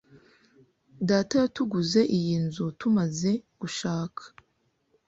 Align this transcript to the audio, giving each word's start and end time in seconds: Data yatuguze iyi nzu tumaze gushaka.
Data 1.09 1.35
yatuguze 1.43 1.99
iyi 2.17 2.35
nzu 2.45 2.65
tumaze 2.79 3.31
gushaka. 3.61 4.23